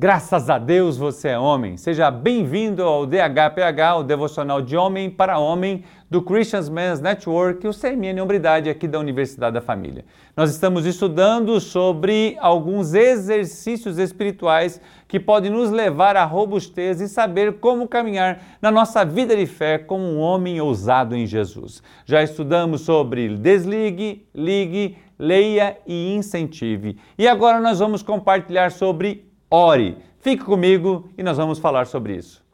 [0.00, 1.76] Graças a Deus você é homem.
[1.76, 7.74] Seja bem-vindo ao DHPH, o devocional de homem para homem do Christian Men's Network, o
[7.74, 10.04] CMN Hombridade aqui da Universidade da Família.
[10.36, 17.54] Nós estamos estudando sobre alguns exercícios espirituais que podem nos levar à robustez e saber
[17.54, 21.82] como caminhar na nossa vida de fé como um homem ousado em Jesus.
[22.06, 26.96] Já estudamos sobre desligue, ligue, leia e incentive.
[27.18, 29.98] E agora nós vamos compartilhar sobre ore.
[30.20, 32.46] Fique comigo e nós vamos falar sobre isso.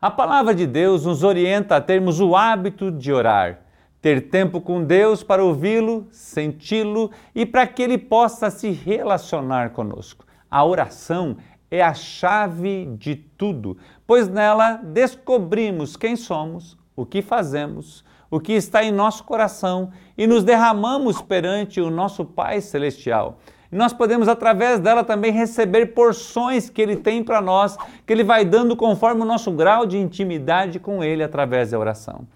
[0.00, 3.60] A palavra de Deus nos orienta a termos o hábito de orar,
[4.02, 10.26] ter tempo com Deus para ouvi-lo, senti-lo e para que ele possa se relacionar conosco.
[10.50, 11.38] A oração
[11.70, 18.52] é a chave de tudo, pois nela descobrimos quem somos, o que fazemos, o que
[18.52, 23.38] está em nosso coração e nos derramamos perante o nosso Pai Celestial.
[23.70, 28.24] E nós podemos, através dela, também receber porções que Ele tem para nós, que Ele
[28.24, 32.26] vai dando conforme o nosso grau de intimidade com Ele através da oração.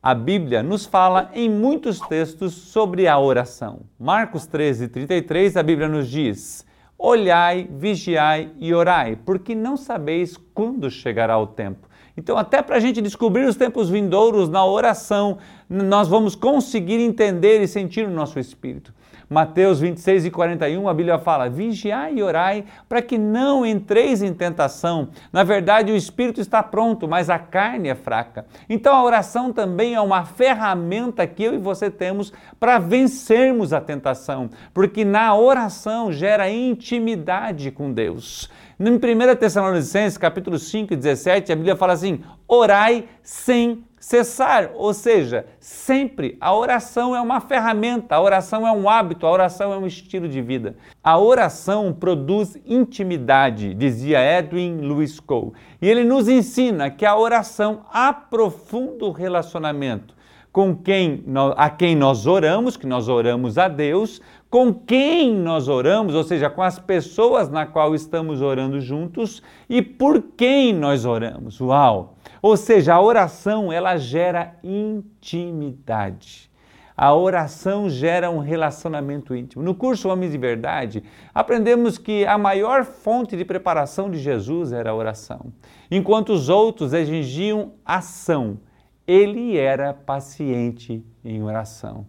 [0.00, 3.80] A Bíblia nos fala em muitos textos sobre a oração.
[3.98, 6.64] Marcos 13, 33, a Bíblia nos diz:
[6.96, 11.88] Olhai, vigiai e orai, porque não sabeis quando chegará o tempo.
[12.18, 15.38] Então, até para a gente descobrir os tempos vindouros na oração,
[15.70, 18.92] nós vamos conseguir entender e sentir o nosso espírito.
[19.28, 24.32] Mateus 26 e 41, a Bíblia fala: Vigiai e orai para que não entreis em
[24.32, 25.08] tentação.
[25.32, 28.46] Na verdade, o espírito está pronto, mas a carne é fraca.
[28.68, 33.80] Então, a oração também é uma ferramenta que eu e você temos para vencermos a
[33.80, 38.50] tentação, porque na oração gera intimidade com Deus.
[38.80, 45.46] Em 1 Tessalonicenses, capítulo 5, 17, a Bíblia fala assim: orai sem cessar, ou seja,
[45.58, 49.86] sempre a oração é uma ferramenta, a oração é um hábito, a oração é um
[49.86, 50.76] estilo de vida.
[51.02, 57.82] A oração produz intimidade, dizia Edwin Lewis Cole, e ele nos ensina que a oração
[57.92, 60.18] aprofunda o relacionamento
[60.50, 61.22] com quem
[61.56, 64.20] a quem nós oramos, que nós oramos a Deus,
[64.50, 69.82] com quem nós oramos, ou seja, com as pessoas na qual estamos orando juntos e
[69.82, 71.60] por quem nós oramos.
[71.60, 72.17] Uau!
[72.40, 76.48] Ou seja, a oração ela gera intimidade.
[76.96, 79.62] A oração gera um relacionamento íntimo.
[79.62, 84.90] No curso Homens de Verdade, aprendemos que a maior fonte de preparação de Jesus era
[84.90, 85.52] a oração.
[85.88, 88.58] Enquanto os outros exigiam ação,
[89.06, 92.04] ele era paciente em oração.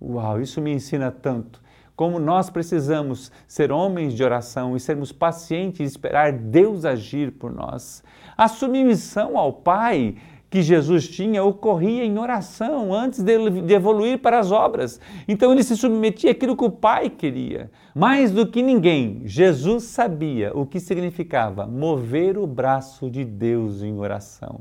[0.00, 1.63] Uau, isso me ensina tanto.
[1.96, 7.52] Como nós precisamos ser homens de oração e sermos pacientes e esperar Deus agir por
[7.52, 8.02] nós.
[8.36, 10.16] A submissão ao Pai
[10.54, 13.32] que Jesus tinha ocorria em oração antes de,
[13.74, 15.00] evoluir para as obras.
[15.26, 17.70] Então ele se submetia àquilo que o Pai queria.
[17.92, 23.98] Mais do que ninguém, Jesus sabia o que significava mover o braço de Deus em
[23.98, 24.60] oração.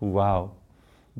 [0.00, 0.57] Uau!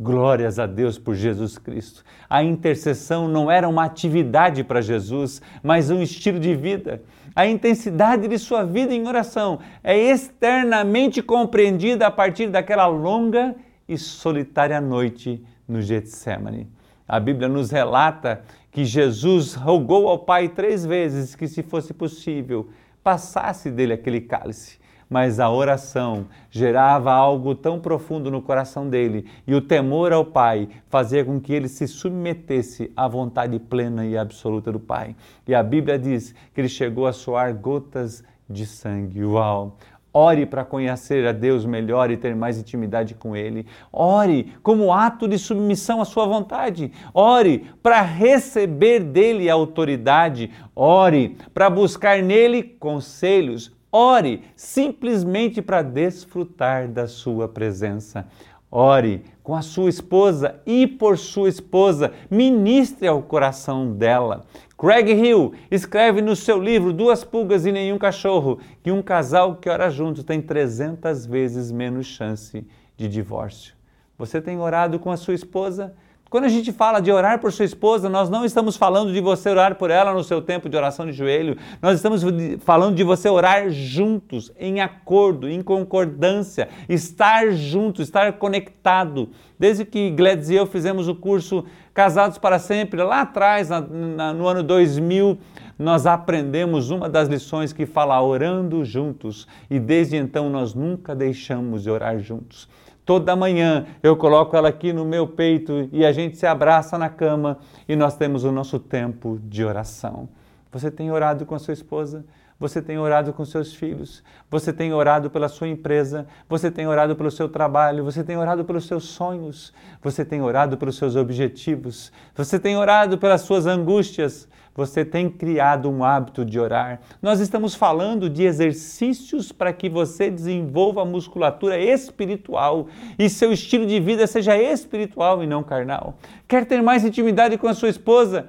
[0.00, 2.04] Glórias a Deus por Jesus Cristo.
[2.31, 7.03] A intercessão não era uma atividade para Jesus, mas um estilo de vida.
[7.34, 13.56] A intensidade de sua vida em oração é externamente compreendida a partir daquela longa
[13.88, 16.70] e solitária noite no Getsemane.
[17.09, 22.69] A Bíblia nos relata que Jesus rogou ao Pai três vezes que, se fosse possível,
[23.03, 24.78] passasse dele aquele cálice
[25.09, 30.69] mas a oração gerava algo tão profundo no coração dele e o temor ao Pai
[30.89, 35.17] fazia com que ele se submetesse à vontade plena e absoluta do Pai.
[35.47, 39.25] E a Bíblia diz que ele chegou a soar gotas de sangue.
[39.25, 39.77] Uau!
[40.13, 43.67] Ore para conhecer a Deus melhor e ter mais intimidade com Ele.
[43.93, 46.91] Ore como ato de submissão à Sua vontade.
[47.13, 50.51] Ore para receber dele a autoridade.
[50.75, 53.78] Ore para buscar nele conselhos.
[53.91, 58.26] Ore simplesmente para desfrutar da sua presença.
[58.71, 64.45] Ore com a sua esposa e por sua esposa, ministre ao coração dela.
[64.77, 69.71] Craig Hill escreve no seu livro Duas Pulgas e Nenhum Cachorro que um casal que
[69.71, 73.74] ora junto tem 300 vezes menos chance de divórcio.
[74.18, 75.95] Você tem orado com a sua esposa?
[76.30, 79.48] Quando a gente fala de orar por sua esposa, nós não estamos falando de você
[79.48, 82.22] orar por ela no seu tempo de oração de joelho, nós estamos
[82.60, 89.30] falando de você orar juntos, em acordo, em concordância, estar junto, estar conectado.
[89.59, 91.65] Desde que Gladys e eu fizemos o curso
[91.95, 95.39] Casados para Sempre, lá atrás, na, na, no ano 2000,
[95.78, 101.84] nós aprendemos uma das lições que fala orando juntos, e desde então nós nunca deixamos
[101.84, 102.69] de orar juntos.
[103.09, 107.09] Toda manhã eu coloco ela aqui no meu peito e a gente se abraça na
[107.09, 107.57] cama
[107.89, 110.28] e nós temos o nosso tempo de oração.
[110.70, 112.24] Você tem orado com a sua esposa?
[112.60, 114.20] Você tem orado com seus filhos,
[114.50, 118.65] você tem orado pela sua empresa, você tem orado pelo seu trabalho, você tem orado
[118.65, 119.72] pelos seus sonhos,
[120.03, 125.88] você tem orado pelos seus objetivos, você tem orado pelas suas angústias, você tem criado
[125.88, 127.00] um hábito de orar.
[127.22, 133.86] Nós estamos falando de exercícios para que você desenvolva a musculatura espiritual e seu estilo
[133.86, 136.18] de vida seja espiritual e não carnal.
[136.47, 138.48] Quer ter mais intimidade com a sua esposa?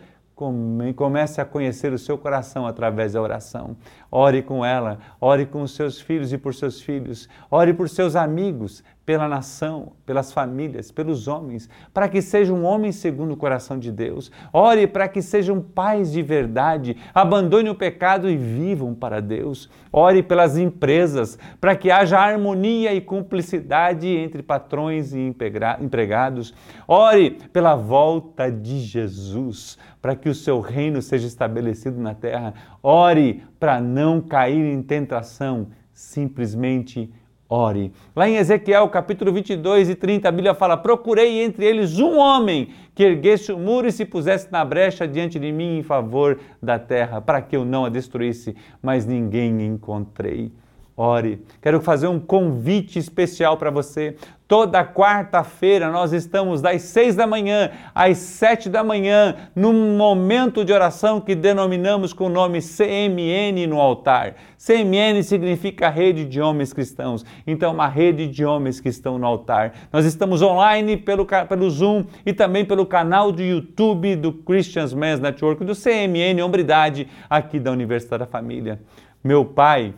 [0.96, 3.76] Comece a conhecer o seu coração através da oração.
[4.12, 8.16] Ore com ela, ore com os seus filhos e por seus filhos, ore por seus
[8.16, 13.92] amigos, pela nação, pelas famílias, pelos homens, para que sejam homens segundo o coração de
[13.92, 14.32] Deus.
[14.54, 19.68] Ore para que sejam pais de verdade, abandone o pecado e vivam para Deus.
[19.92, 25.34] Ore pelas empresas, para que haja harmonia e cumplicidade entre patrões e
[25.82, 26.54] empregados.
[26.88, 32.54] Ore pela volta de Jesus, para que o seu reino seja estabelecido na terra.
[32.84, 37.12] Ore para não cair em tentação, simplesmente
[37.50, 37.92] ore.
[38.16, 42.70] Lá em Ezequiel capítulo 22 e 30, a Bíblia fala: Procurei entre eles um homem
[42.94, 46.78] que erguesse o muro e se pusesse na brecha diante de mim em favor da
[46.78, 50.52] terra, para que eu não a destruísse, mas ninguém encontrei.
[51.00, 51.42] Ore.
[51.62, 54.18] Quero fazer um convite especial para você.
[54.50, 60.74] Toda quarta-feira nós estamos das seis da manhã às sete da manhã num momento de
[60.74, 64.36] oração que denominamos com o nome CMN no altar.
[64.58, 67.24] CMN significa Rede de Homens Cristãos.
[67.48, 69.72] Então, uma rede de homens que estão no altar.
[69.94, 75.22] Nós estamos online pelo, pelo Zoom e também pelo canal do YouTube do Christians Men's
[75.22, 78.82] Network, do CMN Hombridade, aqui da Universidade da Família.
[79.24, 79.94] Meu pai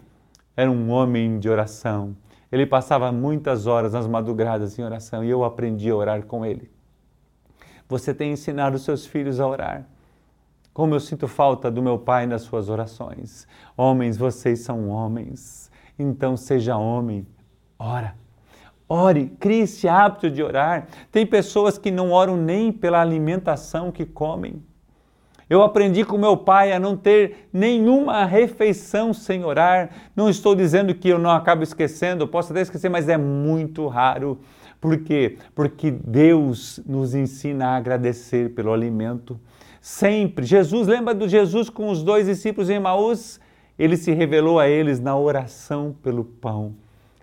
[0.56, 2.16] era um homem de oração
[2.52, 6.70] ele passava muitas horas nas madrugadas em oração e eu aprendi a orar com ele.
[7.88, 9.88] Você tem ensinado seus filhos a orar.
[10.74, 13.48] Como eu sinto falta do meu pai nas suas orações.
[13.76, 15.72] Homens, vocês são homens.
[15.98, 17.26] Então seja homem.
[17.80, 18.16] Ora.
[18.88, 20.88] Ore, crie esse hábito de orar.
[21.10, 24.62] Tem pessoas que não oram nem pela alimentação que comem.
[25.52, 29.90] Eu aprendi com meu pai a não ter nenhuma refeição sem orar.
[30.16, 34.40] Não estou dizendo que eu não acabo esquecendo, posso até esquecer, mas é muito raro.
[34.80, 35.38] Por quê?
[35.54, 39.38] Porque Deus nos ensina a agradecer pelo alimento.
[39.82, 40.46] Sempre.
[40.46, 43.38] Jesus, lembra do Jesus com os dois discípulos em Maús?
[43.78, 46.76] Ele se revelou a eles na oração pelo pão.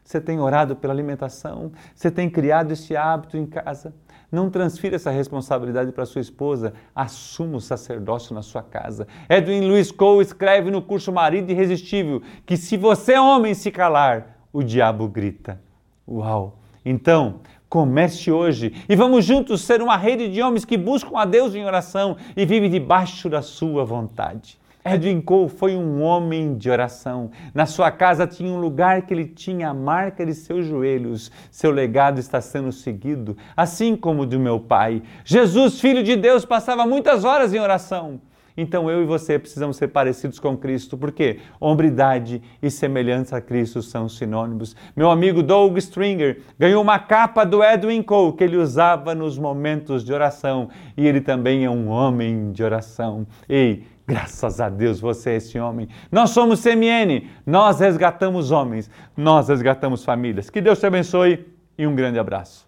[0.09, 1.71] Você tem orado pela alimentação?
[1.95, 3.93] Você tem criado esse hábito em casa?
[4.33, 9.07] Não transfira essa responsabilidade para sua esposa, assuma o sacerdócio na sua casa.
[9.29, 14.63] Edwin Lewis Cole escreve no curso Marido Irresistível que se você, homem, se calar, o
[14.63, 15.61] diabo grita.
[16.09, 16.59] Uau!
[16.83, 21.55] Então, comece hoje e vamos juntos ser uma rede de homens que buscam a Deus
[21.55, 24.59] em oração e vivem debaixo da sua vontade.
[24.95, 27.31] Edwin Cole foi um homem de oração.
[27.53, 31.31] Na sua casa tinha um lugar que ele tinha a marca de seus joelhos.
[31.51, 35.03] Seu legado está sendo seguido, assim como o do meu pai.
[35.25, 38.21] Jesus, filho de Deus, passava muitas horas em oração.
[38.61, 43.81] Então eu e você precisamos ser parecidos com Cristo, porque hombridade e semelhança a Cristo
[43.81, 44.75] são sinônimos.
[44.97, 50.05] Meu amigo Doug Stringer ganhou uma capa do Edwin Cole que ele usava nos momentos
[50.05, 53.25] de oração e ele também é um homem de oração.
[53.49, 55.87] Ei, Graças a Deus você é esse homem.
[56.11, 60.49] Nós somos CMN, nós resgatamos homens, nós resgatamos famílias.
[60.49, 61.47] Que Deus te abençoe
[61.77, 62.68] e um grande abraço.